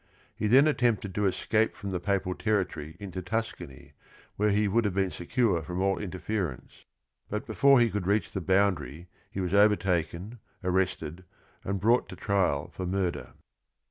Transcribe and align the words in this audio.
He 0.35 0.47
then 0.47 0.65
attempted 0.67 1.13
to 1.13 1.27
escape 1.27 1.75
from 1.75 1.91
the 1.91 1.99
papal 1.99 2.33
territory 2.33 2.97
into 2.99 3.21
Tuscany 3.21 3.93
where 4.35 4.49
he 4.49 4.67
would 4.67 4.83
have 4.83 4.95
been 4.95 5.11
secure 5.11 5.61
from 5.61 5.79
all 5.79 5.99
interference, 5.99 6.85
but 7.29 7.45
before 7.45 7.79
he 7.79 7.91
could 7.91 8.07
reach 8.07 8.31
the 8.31 8.41
boundary 8.41 9.09
he 9.29 9.41
was 9.41 9.53
overtaken, 9.53 10.39
arrested, 10.63 11.23
and 11.63 11.79
brought 11.79 12.09
to 12.09 12.15
trial 12.15 12.71
for 12.71 12.87
murder. 12.87 13.33